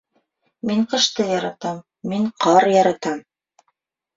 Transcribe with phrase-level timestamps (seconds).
[0.69, 1.77] Мин ҡышты яратам,
[2.15, 3.21] мин ҡар яратам